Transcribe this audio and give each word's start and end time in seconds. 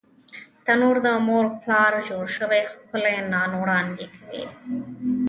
تنور 0.65 0.95
د 1.05 1.07
مور 1.27 1.45
لاس 1.69 1.95
جوړ 2.09 2.25
شوی 2.37 2.61
ښکلی 2.71 3.15
نان 3.33 3.51
وړاندې 3.61 4.05
کوي 4.15 4.43